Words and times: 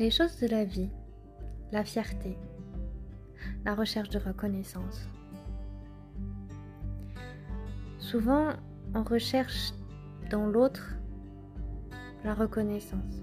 Les 0.00 0.10
choses 0.10 0.40
de 0.40 0.48
la 0.48 0.64
vie, 0.64 0.90
la 1.70 1.84
fierté, 1.84 2.36
la 3.64 3.76
recherche 3.76 4.08
de 4.08 4.18
reconnaissance. 4.18 5.08
Souvent, 8.00 8.48
on 8.92 9.04
recherche 9.04 9.72
dans 10.30 10.46
l'autre 10.46 10.96
la 12.24 12.34
reconnaissance. 12.34 13.22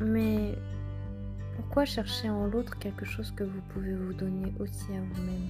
Mais 0.00 0.54
pourquoi 1.56 1.84
chercher 1.84 2.30
en 2.30 2.46
l'autre 2.46 2.78
quelque 2.78 3.04
chose 3.04 3.30
que 3.32 3.44
vous 3.44 3.60
pouvez 3.68 3.94
vous 3.94 4.14
donner 4.14 4.54
aussi 4.60 4.92
à 4.94 5.00
vous-même? 5.02 5.48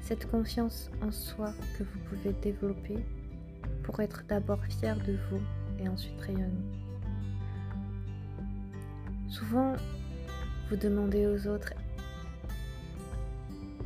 Cette 0.00 0.28
confiance 0.28 0.90
en 1.00 1.12
soi 1.12 1.52
que 1.78 1.84
vous 1.84 1.98
pouvez 2.08 2.32
développer 2.42 3.06
pour 3.84 4.00
être 4.00 4.24
d'abord 4.26 4.64
fier 4.64 4.96
de 5.06 5.16
vous 5.30 5.40
et 5.78 5.88
ensuite 5.88 6.20
rayonner. 6.20 6.87
Souvent, 9.28 9.74
vous 10.70 10.76
demandez 10.76 11.26
aux 11.26 11.46
autres 11.48 11.74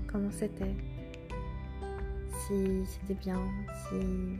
comment 0.06 0.30
c'était, 0.30 0.74
si 2.30 2.86
c'était 2.86 3.14
bien, 3.14 3.40
si 3.88 4.38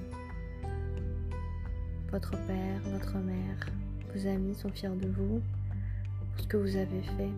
votre 2.10 2.30
père, 2.46 2.80
votre 2.84 3.16
mère, 3.18 3.66
vos 4.14 4.26
amis 4.28 4.54
sont 4.54 4.68
fiers 4.68 4.90
de 4.90 5.08
vous 5.08 5.40
pour 6.30 6.40
ce 6.44 6.46
que 6.46 6.56
vous 6.56 6.76
avez 6.76 7.02
fait. 7.02 7.30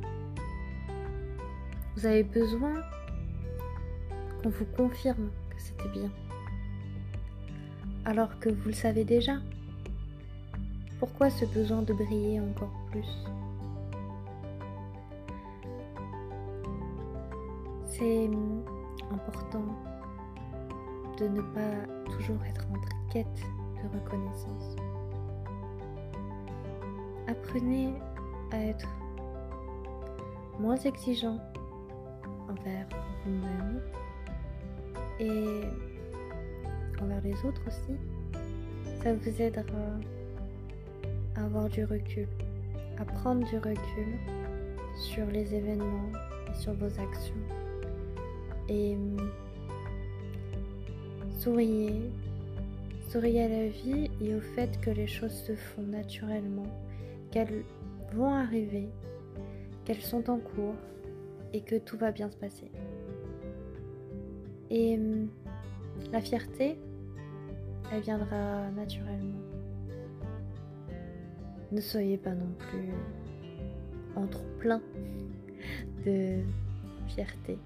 Vous 1.96 2.04
avez 2.04 2.22
besoin 2.22 2.74
qu'on 4.42 4.50
vous 4.50 4.66
confirme 4.76 5.30
que 5.48 5.60
c'était 5.60 5.88
bien. 5.88 6.10
Alors 8.04 8.38
que 8.40 8.50
vous 8.50 8.68
le 8.68 8.74
savez 8.74 9.04
déjà. 9.04 9.38
Pourquoi 10.98 11.30
ce 11.30 11.44
besoin 11.46 11.82
de 11.82 11.94
briller 11.94 12.40
encore 12.40 12.72
plus? 12.90 13.08
C'est 17.98 18.28
important 19.12 19.62
de 21.16 21.28
ne 21.28 21.40
pas 21.40 22.10
toujours 22.10 22.42
être 22.44 22.66
en 22.72 23.12
quête 23.12 23.26
de 23.76 23.96
reconnaissance. 23.96 24.74
Apprenez 27.28 27.94
à 28.50 28.58
être 28.58 28.88
moins 30.58 30.76
exigeant 30.76 31.38
envers 32.48 32.88
vous-même 33.24 33.80
et 35.20 35.60
envers 37.00 37.20
les 37.22 37.46
autres 37.46 37.62
aussi. 37.68 37.96
Ça 39.04 39.14
vous 39.14 39.40
aidera 39.40 39.62
à 41.36 41.44
avoir 41.44 41.68
du 41.68 41.84
recul, 41.84 42.26
à 42.98 43.04
prendre 43.04 43.46
du 43.48 43.56
recul 43.58 44.18
sur 44.96 45.26
les 45.26 45.54
événements 45.54 46.10
et 46.50 46.54
sur 46.54 46.74
vos 46.74 46.86
actions. 46.86 47.63
Et 48.68 48.96
souriez, 51.38 52.10
souriez 53.08 53.42
à 53.42 53.48
la 53.48 53.68
vie 53.68 54.10
et 54.22 54.34
au 54.34 54.40
fait 54.40 54.80
que 54.80 54.90
les 54.90 55.06
choses 55.06 55.32
se 55.32 55.54
font 55.54 55.82
naturellement, 55.82 56.66
qu'elles 57.30 57.64
vont 58.14 58.32
arriver, 58.32 58.88
qu'elles 59.84 60.00
sont 60.00 60.30
en 60.30 60.38
cours 60.38 60.76
et 61.52 61.60
que 61.60 61.76
tout 61.76 61.98
va 61.98 62.10
bien 62.10 62.30
se 62.30 62.36
passer. 62.36 62.70
Et 64.70 64.98
la 66.10 66.20
fierté, 66.20 66.78
elle 67.92 68.00
viendra 68.00 68.70
naturellement. 68.70 69.40
Ne 71.70 71.80
soyez 71.80 72.16
pas 72.16 72.34
non 72.34 72.52
plus 72.58 72.88
en 74.16 74.26
trop 74.26 74.46
plein 74.58 74.80
de 76.06 76.38
fierté. 77.08 77.58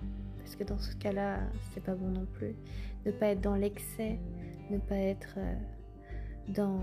Parce 0.48 0.56
que 0.56 0.64
dans 0.64 0.78
ce 0.78 0.97
cas-là, 0.97 1.41
c'est 1.75 1.82
pas 1.82 1.94
bon 1.94 2.09
non 2.09 2.25
plus. 2.25 2.54
Ne 3.04 3.10
pas 3.10 3.26
être 3.26 3.42
dans 3.42 3.54
l'excès, 3.54 4.19
ne 4.70 4.78
pas 4.78 4.97
être 4.97 5.34
euh, 5.36 5.54
dans 6.48 6.81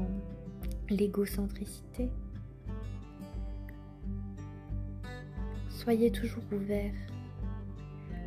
l'égocentricité. 0.88 2.12
Soyez 5.70 6.12
toujours 6.12 6.44
ouvert. 6.52 6.94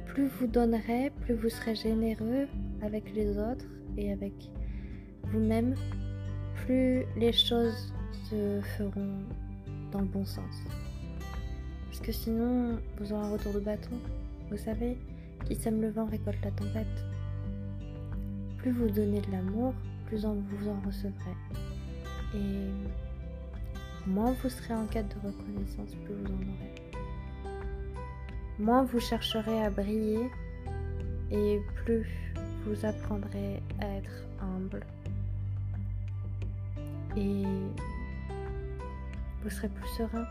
Plus 0.07 0.27
vous 0.27 0.49
donnerez, 0.49 1.13
plus 1.21 1.35
vous 1.35 1.51
serez 1.51 1.77
généreux 1.77 2.49
avec 2.83 3.15
les 3.15 3.39
autres 3.39 3.67
et 3.97 4.11
avec 4.11 4.35
vous-même, 5.23 5.77
plus 6.65 7.05
les 7.17 7.33
choses 7.33 7.95
se 8.29 8.61
feront 8.77 9.21
dans 9.93 10.01
le 10.01 10.09
bon 10.09 10.25
sens. 10.25 10.65
Parce 11.87 12.01
que 12.01 12.11
sinon, 12.11 12.81
vous 12.99 13.13
aurez 13.13 13.25
un 13.25 13.31
retour 13.31 13.53
de 13.53 13.61
bâton. 13.61 14.01
Vous 14.51 14.57
savez, 14.57 14.97
qui 15.45 15.55
sème 15.55 15.81
le 15.81 15.91
vent 15.91 16.07
récolte 16.07 16.39
la 16.45 16.51
tempête. 16.51 17.05
Plus 18.59 18.73
vous 18.73 18.89
donnez 18.89 19.21
de 19.21 19.31
l'amour, 19.31 19.75
plus 20.07 20.25
vous 20.25 20.69
en 20.69 20.81
recevrez. 20.87 21.37
Et 22.35 22.69
moins 24.07 24.33
vous 24.43 24.49
serez 24.49 24.75
en 24.75 24.87
quête 24.87 25.09
de 25.09 25.27
reconnaissance, 25.27 25.95
plus 26.05 26.15
vous 26.15 26.27
en 26.27 26.37
aurez. 26.37 26.75
Moins 28.59 28.85
vous 28.85 29.01
chercherez 29.01 29.63
à 29.63 29.71
briller 29.71 30.31
et 31.31 31.61
plus 31.85 32.07
vous 32.65 32.85
apprendrez 32.85 33.63
à 33.81 33.87
être 33.97 34.25
humble. 34.41 34.85
Et 37.17 37.45
vous 39.43 39.51
serez 39.51 39.69
plus 39.69 39.89
serein. 39.97 40.27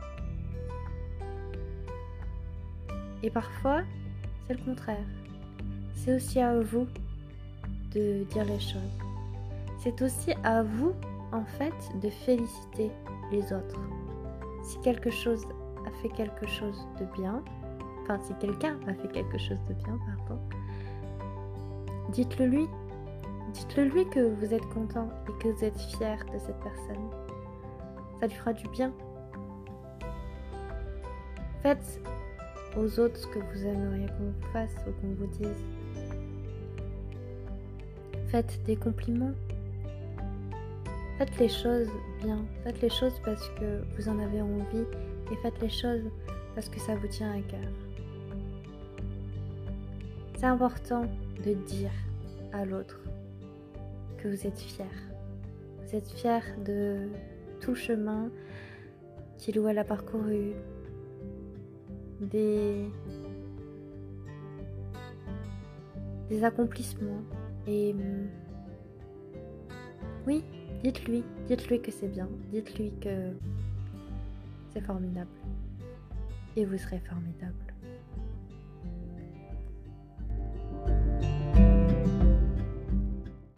Et 3.24 3.30
parfois, 3.30 3.82
c'est 4.48 4.54
le 4.54 4.64
contraire. 4.64 5.06
C'est 5.94 6.16
aussi 6.16 6.40
à 6.40 6.60
vous 6.60 6.88
de 7.94 8.24
dire 8.26 8.46
les 8.46 8.60
choses. 8.60 8.98
C'est 9.84 10.02
aussi 10.02 10.32
à 10.44 10.64
vous, 10.64 10.94
en 11.32 11.44
fait, 11.44 11.74
de 12.02 12.10
féliciter 12.10 12.92
les 13.32 13.44
autres. 13.54 13.80
Si 14.64 14.80
quelque 14.82 15.12
chose 15.12 15.46
a 15.86 15.92
fait 16.02 16.10
quelque 16.10 16.48
chose 16.48 16.88
de 17.00 17.06
bien, 17.20 17.44
enfin 18.04 18.20
si 18.26 18.34
quelqu'un 18.40 18.78
a 18.88 18.94
fait 18.94 19.12
quelque 19.12 19.38
chose 19.38 19.60
de 19.68 19.74
bien, 19.74 20.00
pardon, 20.06 20.42
dites-le 22.12 22.46
lui. 22.46 22.68
Dites-le 23.54 23.86
lui 23.86 24.06
que 24.10 24.20
vous 24.20 24.54
êtes 24.54 24.68
content 24.70 25.10
et 25.28 25.44
que 25.44 25.48
vous 25.48 25.64
êtes 25.64 25.80
fier 25.80 26.18
de 26.34 26.40
cette 26.40 26.60
personne. 26.60 27.10
Ça 28.20 28.28
lui 28.28 28.36
fera 28.36 28.54
du 28.54 28.68
bien. 28.70 28.92
Faites 31.64 32.02
aux 32.78 33.00
autres 33.00 33.18
ce 33.18 33.28
que 33.28 33.40
vous 33.40 33.66
aimeriez 33.66 34.08
qu'on 34.08 34.26
vous 34.26 34.54
fasse 34.54 34.74
ou 34.88 34.92
qu'on 35.02 35.14
vous 35.16 35.28
dise. 35.38 35.64
Faites 38.28 38.60
des 38.66 38.76
compliments. 38.76 39.34
Faites 41.18 41.38
les 41.40 41.50
choses 41.50 41.90
bien. 42.22 42.40
Faites 42.64 42.82
les 42.82 42.90
choses 42.90 43.20
parce 43.26 43.50
que 43.60 43.82
vous 43.96 44.10
en 44.10 44.20
avez 44.20 44.42
envie 44.42 44.86
et 45.32 45.36
faites 45.42 45.60
les 45.62 45.70
choses 45.70 46.04
parce 46.54 46.70
que 46.70 46.80
ça 46.80 46.96
vous 46.96 47.08
tient 47.08 47.32
à 47.32 47.42
cœur. 47.42 47.72
C'est 50.38 50.46
important 50.46 51.06
de 51.46 51.54
dire 51.54 51.92
à 52.54 52.64
l'autre 52.66 53.00
que 54.18 54.28
vous 54.28 54.46
êtes 54.46 54.60
fier. 54.60 54.86
Vous 55.84 55.96
êtes 55.96 56.10
fier 56.10 56.44
de 56.64 57.10
tout 57.60 57.76
chemin 57.76 58.30
qu'il 59.38 59.60
ou 59.60 59.68
elle 59.68 59.78
a 59.78 59.84
parcouru, 59.84 60.54
des, 62.22 62.92
accomplissements. 66.44 67.24
Et 67.68 67.96
oui, 70.26 70.44
dites-lui, 70.84 71.24
dites-lui 71.48 71.82
que 71.82 71.92
c'est 71.92 72.08
bien, 72.08 72.30
dites-lui 72.52 72.92
que 73.02 73.32
c'est 74.74 74.82
formidable. 74.82 75.30
Et 76.56 76.66
vous 76.66 76.78
serez 76.78 77.00
formidable. 77.00 77.77